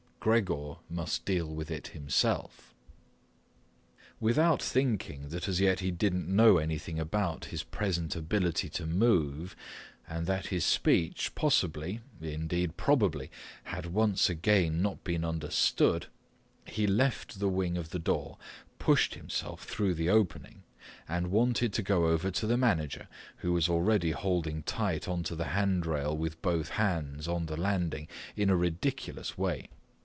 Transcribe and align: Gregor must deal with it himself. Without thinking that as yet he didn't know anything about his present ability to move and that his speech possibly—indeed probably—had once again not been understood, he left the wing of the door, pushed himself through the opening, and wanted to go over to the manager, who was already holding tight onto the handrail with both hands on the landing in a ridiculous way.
Gregor 0.21 0.75
must 0.87 1.25
deal 1.25 1.47
with 1.51 1.71
it 1.71 1.87
himself. 1.97 2.75
Without 4.19 4.61
thinking 4.61 5.29
that 5.29 5.47
as 5.47 5.59
yet 5.59 5.79
he 5.79 5.89
didn't 5.89 6.27
know 6.29 6.57
anything 6.59 6.99
about 6.99 7.45
his 7.45 7.63
present 7.63 8.15
ability 8.15 8.69
to 8.69 8.85
move 8.85 9.55
and 10.07 10.27
that 10.27 10.45
his 10.53 10.63
speech 10.63 11.33
possibly—indeed 11.33 12.77
probably—had 12.77 13.87
once 13.87 14.29
again 14.29 14.79
not 14.79 15.03
been 15.03 15.25
understood, 15.25 16.05
he 16.67 16.85
left 16.85 17.39
the 17.39 17.49
wing 17.49 17.75
of 17.75 17.89
the 17.89 17.97
door, 17.97 18.37
pushed 18.77 19.15
himself 19.15 19.63
through 19.63 19.95
the 19.95 20.09
opening, 20.09 20.61
and 21.09 21.31
wanted 21.31 21.73
to 21.73 21.81
go 21.81 22.05
over 22.05 22.29
to 22.29 22.45
the 22.45 22.57
manager, 22.57 23.07
who 23.37 23.51
was 23.53 23.67
already 23.67 24.11
holding 24.11 24.61
tight 24.61 25.07
onto 25.07 25.33
the 25.35 25.45
handrail 25.45 26.15
with 26.15 26.39
both 26.43 26.69
hands 26.69 27.27
on 27.27 27.47
the 27.47 27.57
landing 27.57 28.07
in 28.35 28.51
a 28.51 28.55
ridiculous 28.55 29.35
way. 29.35 29.67